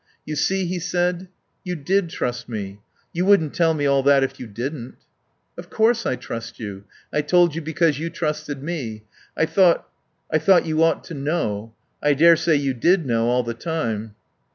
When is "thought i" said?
9.45-10.39